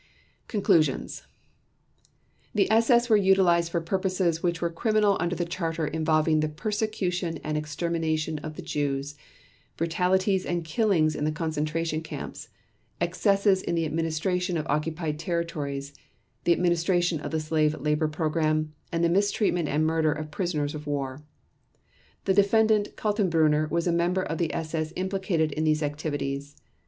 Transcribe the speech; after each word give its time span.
Conclusions: 0.47 1.27
The 2.55 2.71
SS 2.71 3.07
was 3.07 3.21
utilized 3.23 3.71
for 3.71 3.79
purposes 3.81 4.41
which 4.41 4.59
were 4.59 4.71
criminal 4.71 5.15
under 5.19 5.35
the 5.35 5.45
Charter 5.45 5.85
involving 5.85 6.39
the 6.39 6.49
persecution 6.49 7.37
and 7.43 7.55
extermination 7.55 8.39
of 8.39 8.55
the 8.55 8.63
Jews, 8.63 9.13
brutalities 9.77 10.43
and 10.43 10.65
killings 10.65 11.15
in 11.15 11.31
concentration 11.35 12.01
camps, 12.01 12.47
excesses 12.99 13.61
in 13.61 13.75
the 13.75 13.85
administration 13.85 14.57
of 14.57 14.65
occupied 14.67 15.19
territories, 15.19 15.93
the 16.45 16.51
administration 16.51 17.19
of 17.19 17.29
the 17.29 17.39
slave 17.39 17.79
labor 17.79 18.07
program 18.07 18.73
and 18.91 19.03
the 19.03 19.07
mistreatment 19.07 19.69
and 19.69 19.85
murder 19.85 20.11
of 20.11 20.31
prisoners 20.31 20.73
of 20.73 20.87
war. 20.87 21.21
The 22.25 22.33
Defendant 22.33 22.95
Kaltenbrunner 22.95 23.69
was 23.69 23.85
a 23.85 23.91
member 23.91 24.23
of 24.23 24.39
the 24.39 24.51
SS 24.51 24.93
implicated 24.95 25.51
in 25.51 25.63
these 25.63 25.83
activities. 25.83 26.55